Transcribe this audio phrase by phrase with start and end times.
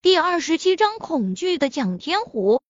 [0.00, 2.62] 第二十七章恐惧的蒋天虎。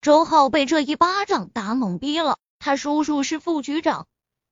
[0.00, 2.38] 周浩被这一巴掌打懵逼了。
[2.58, 4.08] 他叔叔是副局长，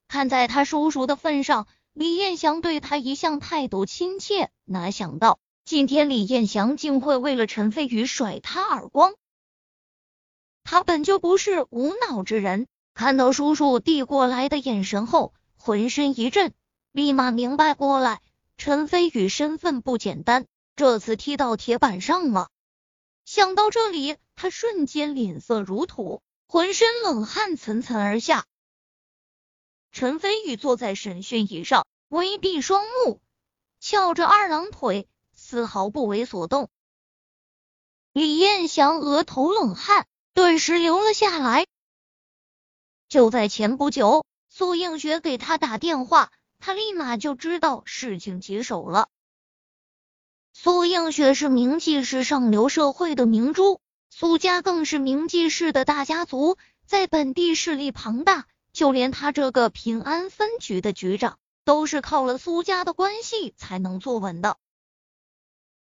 [0.06, 4.52] 看在他叔叔的份上，李彦祥对他一向态度亲切。
[4.64, 9.14] 哪想到今天李彦祥竟会为了陈飞宇甩他耳光。
[10.62, 16.54] 他本就不是无脑之人，看到叔叔递过来的眼神后，浑身一震，
[16.92, 18.22] 立马明白过来，
[18.56, 20.46] 陈飞宇身份不简单。
[20.76, 22.48] 这次踢到铁板上了。
[23.24, 28.44] 想到这里，他瞬间脸色如土，浑身冷汗涔涔而下。
[29.92, 33.20] 陈飞宇坐在审讯椅上，微闭双目，
[33.78, 36.68] 翘着二郎腿，丝毫不为所动。
[38.12, 41.66] 李彦祥额头冷汗顿时流了下来。
[43.08, 49.08] 就在前不久，苏映雪给他打电话，他立马就知道事情棘手了。
[50.56, 56.56] 苏映雪是名记市上流社会的明珠，苏家更是名记市的大家族，
[56.86, 58.46] 在本地势力庞大。
[58.72, 64.56] 就连他这个平安分局的局长，都是靠了苏家的关系才能坐稳的。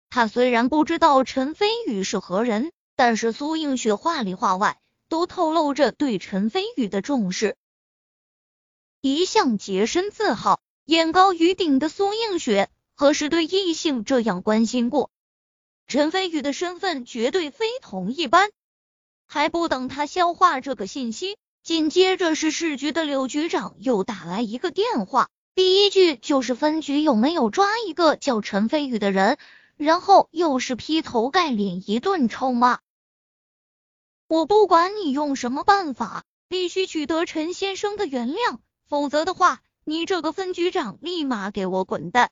[0.09, 7.55] 他虽然不知道陈飞宇是何人，但是苏映雪话里话外都透露着对陈飞宇的重视。
[9.01, 12.69] 一向洁身自好、眼高于顶的苏映雪。
[12.99, 15.09] 何时对异性这样关心过？
[15.87, 18.49] 陈飞宇的身份绝对非同一般。
[19.25, 29.37] 还不等他消化这个信息，紧接着是市局的柳局长又打来一个电话，第一句就是分局有没有抓一个叫陈飞宇的人，
[29.77, 32.79] 然后又是劈头盖脸一顿臭骂。
[34.27, 38.57] 我不管你用什么办法，必须取得陈先生的原谅，
[38.89, 42.29] 否则的话，你这个分局长立马给我滚蛋！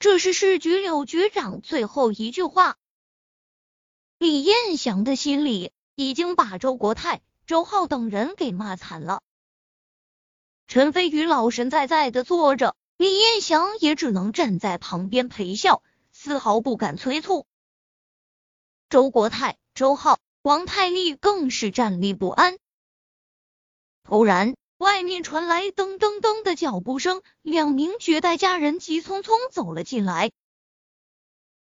[0.00, 2.78] 这是市局柳局长最后一句话。
[4.16, 9.20] 李彦祥的心里已经把周国泰、周浩等人给骂惨了。
[10.66, 17.46] 陈飞宇老神在在的坐着，李彦祥也只能站在旁边陪笑，丝毫不敢催促。
[18.88, 22.56] 周国泰、周浩、王太利更是站立不安。
[24.02, 24.54] 突然。
[24.80, 30.32] 外面传来噔噔噔的脚步声，两名绝代佳人急匆匆走了进来。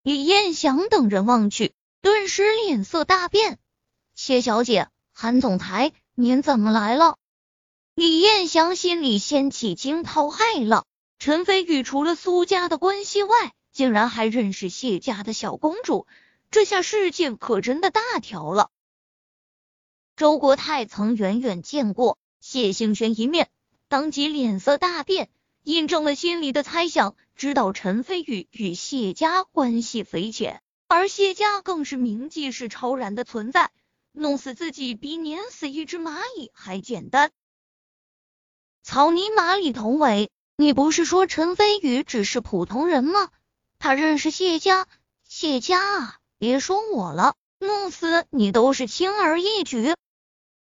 [0.05, 3.59] 李彦祥等人望去，顿时脸色大变。
[4.15, 7.17] 谢小姐，韩总裁，您怎么来了？
[7.97, 10.87] 李彦祥心里掀起惊涛骇浪。
[11.19, 16.07] 陈飞宇除了苏家的关系外，竟然还认识谢家的小公主，
[16.53, 18.71] 这下事情可真的大条了。
[20.15, 22.20] 周国泰曾远远见过。
[22.41, 23.51] 谢兴轩一面，
[23.89, 25.29] 当即脸色大变，
[25.63, 33.71] 印证了心里的猜想，知道陈飞宇与谢家关系匪浅，而谢家更是名记是超然的存在，
[34.13, 37.31] 弄死自己比碾死一只蚂蚁还简单。
[38.83, 43.29] 草泥马李同伟，你不是说陈飞宇只是普通人吗？
[43.79, 44.89] 他认识谢家，
[45.25, 49.95] 谢家啊，别说我了，弄死你都是轻而易举。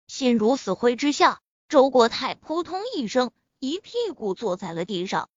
[0.07, 1.39] 心如死灰之下。
[1.69, 5.29] 周国泰扑通一声，一屁股坐在了地上。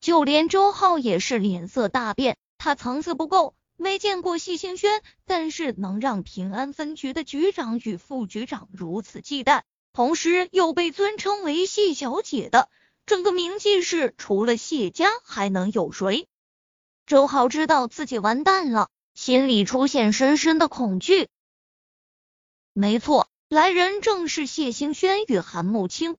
[0.00, 9.62] 就连周浩也是脸色大变，他层次不够，没见过谢兴轩，但是能让平安分局的局长与副局长如此忌惮，
[9.92, 12.68] 同时又被尊称为谢小姐的，
[13.04, 16.28] 整个名记市除了谢家还能有谁？
[17.06, 21.28] 周浩知道自己完蛋了，心里出现深深的恐惧。
[22.72, 23.28] 没错。
[23.48, 26.16] 来人正是谢兴轩与韩慕清，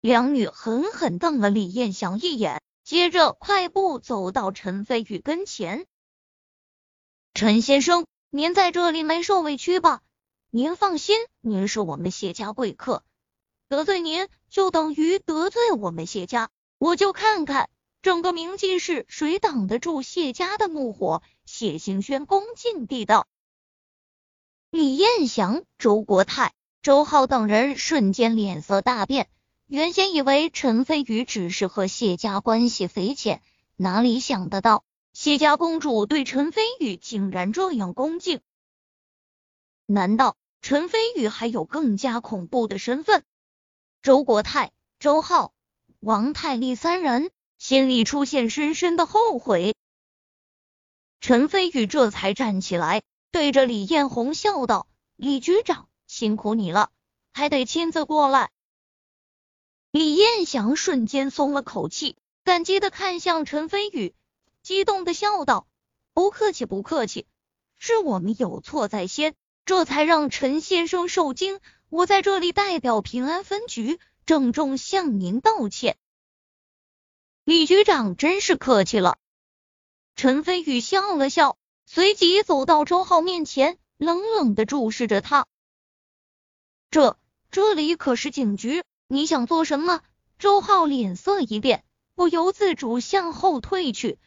[0.00, 5.86] 两女狠狠瞪了李彦祥一眼，接着快步走到陈飞宇跟前。
[7.34, 10.02] 陈先生，您在这里没受委屈吧？
[10.50, 13.04] 您放心，您是我们谢家贵客，
[13.68, 16.50] 得罪您就等于得罪我们谢家。
[16.78, 17.70] 我就看看
[18.02, 21.22] 整个明记市谁挡得住谢家的怒火。
[21.44, 23.26] 谢兴轩恭敬地道。
[24.70, 26.52] 李彦祥、周国泰、
[26.82, 29.28] 周浩等人瞬间脸色大变。
[29.66, 33.42] 原先以为陈飞宇只是和谢家关系匪浅，
[33.76, 38.40] 哪里想得到谢家公主对陈飞宇竟然这样恭敬？
[39.86, 43.22] 难道陈飞宇还有更加恐怖的身份？
[44.02, 45.52] 周国泰、周浩、
[46.00, 49.74] 王太利三人心里出现深深的后悔。
[51.20, 53.02] 陈飞宇这才站起来。
[53.36, 56.90] 对着李彦宏笑道：“李局长，辛苦你了，
[57.34, 58.50] 还得亲自过来。”
[59.92, 64.14] 李彦祥瞬间松了口气，感激的看向陈飞宇，
[64.62, 65.66] 激动的笑道
[66.14, 67.26] ：“不客气，不客气，
[67.76, 69.34] 是我们有错在先，
[69.66, 71.60] 这才让陈先生受惊。
[71.90, 75.98] 我在这里代表平安分局郑重向您道歉。
[77.44, 79.18] 李局长真是客气了。
[80.14, 85.46] 陈飞宇笑了笑，随即走到周浩面前，冷冷的注视着他。
[86.90, 87.16] 这
[87.50, 90.02] 这里可是警局，你想做什么？
[90.38, 91.84] 周浩脸色一变，
[92.16, 94.18] 不由自主向后退去，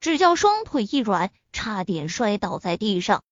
[0.00, 3.22] 只叫双腿一软，差点摔倒在地上。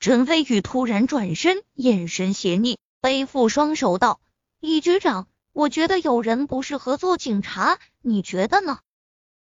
[0.00, 4.20] 陈飞宇突然转身，眼神邪睨，背负双手道
[4.58, 8.80] ：“李局长，我觉得有人不适合做警察，你觉得呢？”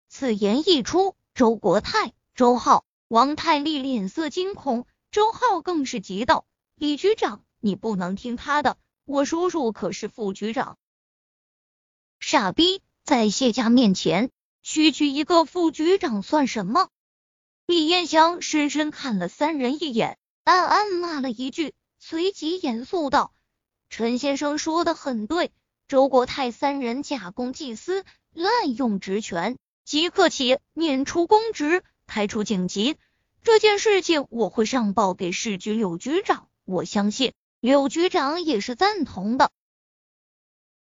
[0.09, 6.45] 此言一出，周国泰、周浩、王太利脸色惊恐，周浩更是急道
[6.75, 10.77] ：“李局长，你不能听他的，我叔叔可是副局长。”
[12.19, 14.29] 傻逼，在谢家面前，
[14.61, 16.89] 区区一个副局长算什么？
[17.65, 23.33] 李彦祥深深看了三人一眼，暗暗骂了一句，随即严肃道
[23.89, 25.53] ：“陈先生说的很对，
[25.87, 32.97] 周国泰三人假公济私，滥用职权。”即刻起免除公职，开除警籍。
[33.43, 39.51] 这件事情我会上报给市局柳局长，我相信柳局长也是赞同的。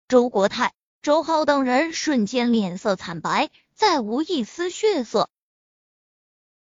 [0.06, 5.31] 周国泰、周浩等人瞬间脸色惨白，再无一丝血色。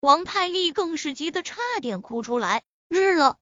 [0.01, 2.63] 王太利更是急得差点哭出来。
[2.89, 3.37] 日了，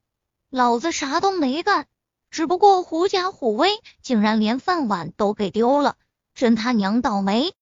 [0.50, 1.86] 老子啥都没干，
[2.30, 3.70] 只不过狐假虎威，
[4.02, 5.96] 竟然连饭碗都给丢了，
[6.34, 7.54] 真他娘倒霉！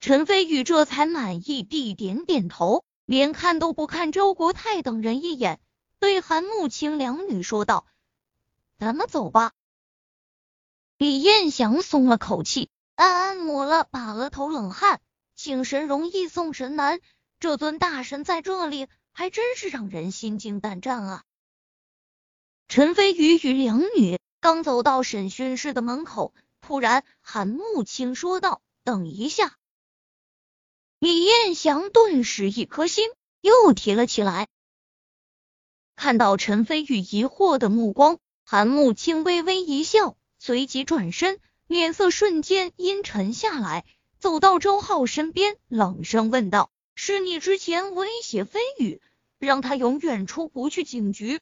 [0.00, 5.60] 陈飞宇这才满意地点点头，连看都不看周国泰等人一眼，
[5.98, 7.86] 对韩慕清两女说道
[8.80, 9.52] ：“咱们走吧。”
[10.96, 15.02] 李彦祥松了口气，暗暗抹了把额头冷汗。
[15.36, 17.00] 请神容易送神难，
[17.38, 21.24] 这尊大神在这里，还真是让人心惊胆战啊！
[22.68, 26.32] 陈飞宇与两女刚走到审讯室的门口，
[26.62, 29.56] 突然韩慕清说道：“等一下。”
[31.00, 33.08] 李彦祥顿时一颗心
[33.40, 34.48] 又提了起来。
[35.96, 43.86] 看到陈飞宇疑惑的目光，韩慕清微微一笑，随即转身，脸色瞬间阴沉下来，
[44.18, 49.00] 走到周浩身边，冷声问道：“是你之前威胁飞宇，
[49.38, 51.40] 让他永远出不去警局？”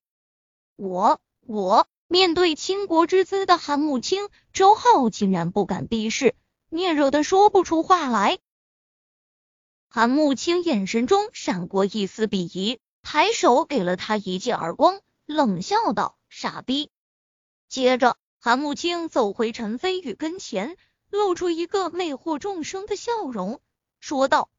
[0.76, 6.36] 我我面对倾国之姿的韩慕清，周浩竟然不敢逼视，
[6.68, 8.38] 面热的说不出话来。
[9.90, 16.90] 韩慕清眼神中闪过一丝鄙夷，抬手给了他一记耳光，冷笑道：“傻逼！”
[17.68, 20.76] 接着，韩慕清走回陈飞宇跟前，
[21.08, 23.62] 露出一个魅惑众生的笑容，
[23.98, 24.50] 说道：“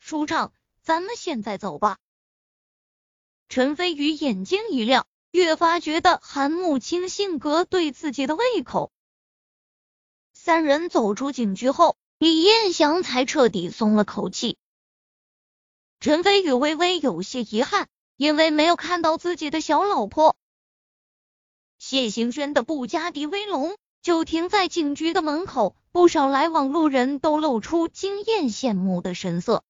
[0.00, 0.52] 舒畅，
[0.82, 1.98] 咱们现在走吧。”
[3.48, 8.90] 陈飞宇眼睛一亮，越发觉得韩慕清性格对自己的胃口。
[10.32, 14.58] 三人走出警局后，李彦祥才彻底松了口气。
[16.02, 20.34] 陈飞宇微微有些遗憾，因为没有看到自己的小老婆
[21.78, 29.62] 谢行轩的布加迪威龙就停在警局的门口，不少来往路人都露出惊艳羡慕的神色。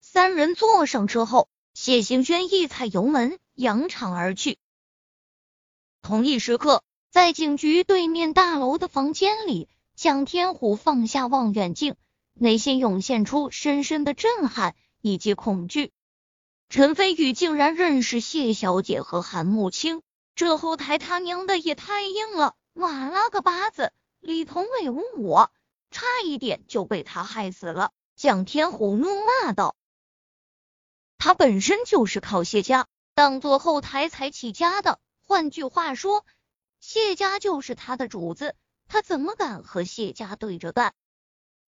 [0.00, 4.56] 三人坐上车后，谢行轩一踩油门，扬长而去。
[6.00, 11.96] 同一时刻，在警局对面大楼的房间里，蒋天虎放下望远镜，
[12.32, 14.74] 内心涌现出深深的震撼。
[15.06, 15.92] 以及恐惧，
[16.68, 20.02] 陈飞宇竟然认识谢小姐和韩慕清，
[20.34, 22.56] 这后台他娘的也太硬了！
[22.72, 25.52] 妈了个巴子，李同伟误我，
[25.92, 27.92] 差一点就被他害死了！
[28.16, 29.76] 蒋天虎怒骂道
[31.18, 36.26] ：“他本身就是靠谢家当做后台才起家的，换句话说，
[36.80, 38.56] 谢家就是他的主子，
[38.88, 40.94] 他怎么敢和谢家对着干？”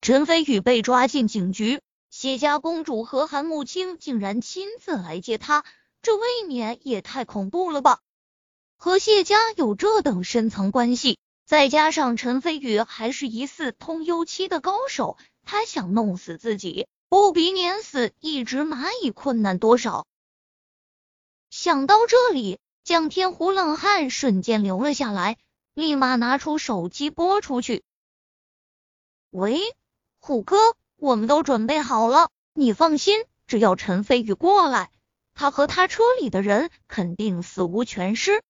[0.01, 1.83] 陈飞宇被抓进警局。
[2.09, 5.65] 谢家公主和韩慕清竟然亲自来接他，
[6.01, 7.99] 这未免也太恐怖了吧！
[8.77, 20.07] 和谢家有这等深层关系，再加上陈飞宇还是疑似通幽期的高手，他想弄死自己，不比碾死一只蚂蚁困难多少。
[21.49, 25.37] 想到这里，江天湖冷汗瞬间流了下来，
[25.73, 27.83] 立马拿出手机拨出去
[29.29, 29.59] ：“喂，
[30.19, 30.55] 虎哥。”
[30.99, 34.89] 我们都准备好了，你放心，只要陈飞宇过来，
[35.35, 38.41] 他和他车里的人肯定死无全尸。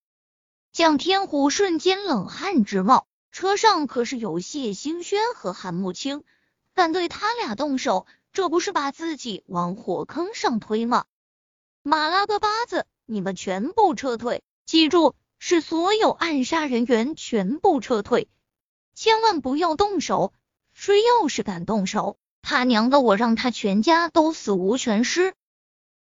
[0.72, 6.24] 蒋天虎瞬间冷汗直冒，车上可是有谢星轩和韩慕清，
[6.72, 11.04] 敢对他俩动手，这不是把自己往火坑上推吗？
[11.82, 14.42] 马拉个巴子，你们全部撤退！
[14.64, 18.26] 记住，是所有暗杀人员全部撤退，
[18.94, 20.32] 千万不要动手！
[20.72, 25.34] 谁要是敢动手，他娘的，我让他全家都死无全尸！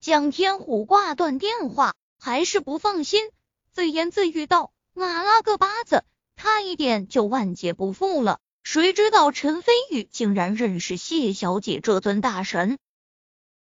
[0.00, 3.30] 蒋天虎挂断电话，还是不放心，
[3.70, 6.04] 自言自语道：“马拉个巴子，
[6.36, 12.78] 差一点就万劫不复了。”谁知道陈飞宇竟然认识谢小姐这尊大神？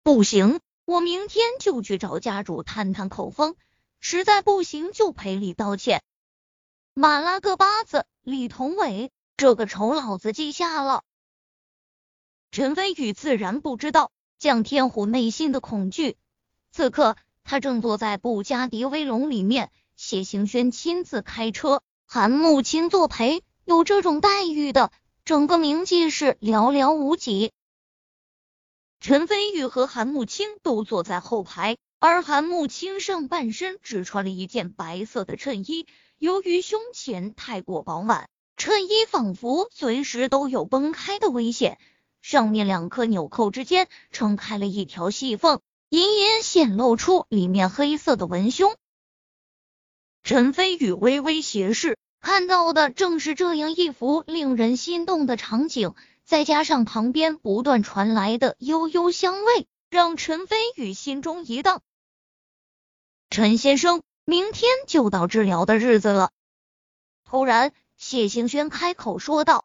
[0.03, 3.55] 不行，我明天就去找家主探探口风，
[4.01, 6.03] 实在不行就赔礼道歉。
[6.93, 11.05] 马拉个巴子，李同伟，这个仇老子记下了。
[12.53, 16.17] 陈飞宇自然不知道蒋天虎内心的恐惧，
[16.73, 23.45] 此刻他正坐在布加迪威龙里面，谢行轩亲自开车，韩慕清作陪。
[23.65, 24.91] 有这种待遇的，
[25.25, 27.53] 整个冥界是寥寥无几。
[28.99, 35.87] 陈飞宇和韩慕清都坐在后排，而韩慕清上半身只穿了一件白色的衬衣，
[36.19, 41.79] 由于胸前太过饱满，衬衣仿佛随时都有崩开的危险。
[42.23, 48.77] 上面两颗纽扣之间撑开了一条细缝，隐隐显露出里面黑色的文胸。
[50.23, 51.97] 陈飞宇微微斜视。
[52.23, 61.81] 看到的正是这样一幅令人心动的场景，再加上旁边不断传来的悠悠香味，让陈飞宇心中一荡。
[63.31, 66.31] 陈先生，明天就到治疗的日子了。
[67.25, 69.65] 突然，谢行轩开口说道。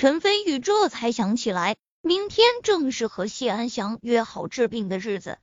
[0.00, 5.40] 陈飞宇这才想起来，明天正是和谢安祥约好治病的日子，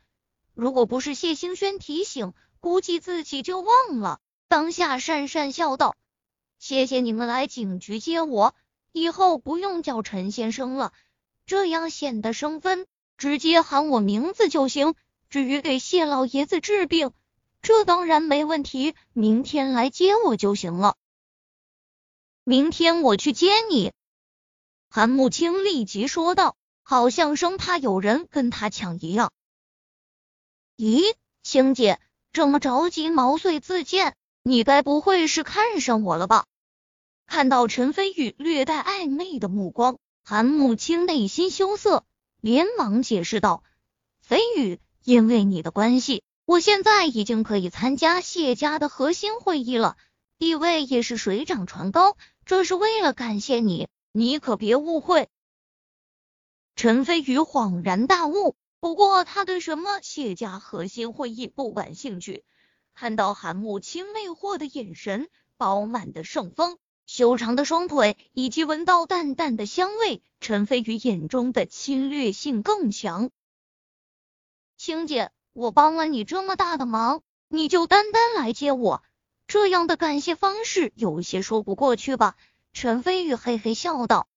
[0.53, 2.31] 如果不是谢兴轩提醒，
[2.61, 4.21] 估计自己就忘了。
[4.47, 5.97] 当下讪讪笑道
[6.57, 8.55] ：“谢谢你们来警局接我，
[8.93, 10.93] 以后不用叫陈先生了，
[11.45, 14.95] 这样显得生分，直接喊我名字就行。
[15.29, 17.11] 至于给谢老爷子治病，
[17.61, 20.95] 这当然没问题，明天来接我就行了。
[22.45, 23.91] 明天我去接你。”
[24.95, 29.33] 韩慕清立即说道，好像生怕有人跟他抢一样。
[30.77, 31.99] 咦，青姐
[32.31, 34.15] 这么着急毛遂自荐？
[34.41, 36.45] 你该不会是看上我了吧？
[37.27, 42.05] 看到陈飞宇略带暧昧的目光，韩慕清内心羞涩，
[42.39, 43.63] 连忙解释道
[44.23, 49.97] ：“飞宇，因为你的关系，我现在已经可以参加谢家的核心会议了，
[50.37, 52.15] 地位也是水涨船高。
[52.45, 55.27] 这是为了感谢你，你可别误会。”
[56.77, 62.45] 陈飞宇恍然大悟，不过他对什么谢家核心会议不感兴趣。
[62.93, 73.31] 看到韩慕清魅惑的眼神、饱满的盛风、修长的双腿，以及闻到淡淡的香味，陈飞宇眼中的侵略性更强。
[74.77, 79.03] 青姐，我帮了你这么大的忙，你就单单来接我，
[79.45, 82.37] 这样的感谢方式有些说不过去吧？
[82.75, 84.27] 陈飞宇嘿嘿笑道。